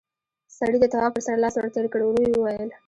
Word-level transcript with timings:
سړي 0.57 0.77
د 0.81 0.85
تواب 0.93 1.11
پر 1.15 1.21
سر 1.27 1.35
لاس 1.43 1.53
ور 1.57 1.67
تېر 1.75 1.85
کړ، 1.93 2.01
ورو 2.03 2.21
يې 2.27 2.33
وويل: 2.37 2.69